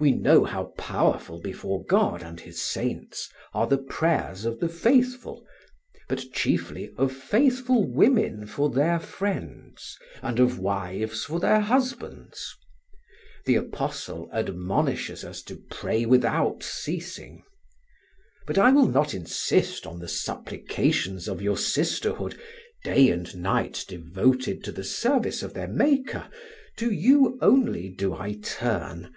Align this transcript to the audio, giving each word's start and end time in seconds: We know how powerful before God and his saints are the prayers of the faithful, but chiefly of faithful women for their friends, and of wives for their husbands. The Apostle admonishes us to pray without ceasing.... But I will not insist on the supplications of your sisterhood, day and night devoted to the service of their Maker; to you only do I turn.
We 0.00 0.10
know 0.10 0.42
how 0.42 0.72
powerful 0.76 1.40
before 1.40 1.84
God 1.84 2.20
and 2.20 2.40
his 2.40 2.60
saints 2.60 3.28
are 3.54 3.68
the 3.68 3.78
prayers 3.78 4.44
of 4.44 4.58
the 4.58 4.68
faithful, 4.68 5.46
but 6.08 6.24
chiefly 6.32 6.92
of 6.98 7.12
faithful 7.12 7.88
women 7.88 8.46
for 8.48 8.68
their 8.68 8.98
friends, 8.98 9.96
and 10.20 10.40
of 10.40 10.58
wives 10.58 11.24
for 11.24 11.38
their 11.38 11.60
husbands. 11.60 12.56
The 13.46 13.54
Apostle 13.54 14.28
admonishes 14.34 15.24
us 15.24 15.42
to 15.42 15.62
pray 15.70 16.06
without 16.06 16.64
ceasing.... 16.64 17.44
But 18.48 18.58
I 18.58 18.72
will 18.72 18.88
not 18.88 19.14
insist 19.14 19.86
on 19.86 20.00
the 20.00 20.08
supplications 20.08 21.28
of 21.28 21.40
your 21.40 21.56
sisterhood, 21.56 22.36
day 22.82 23.10
and 23.10 23.32
night 23.36 23.84
devoted 23.86 24.64
to 24.64 24.72
the 24.72 24.82
service 24.82 25.40
of 25.40 25.54
their 25.54 25.68
Maker; 25.68 26.28
to 26.78 26.90
you 26.90 27.38
only 27.40 27.88
do 27.90 28.12
I 28.12 28.38
turn. 28.42 29.08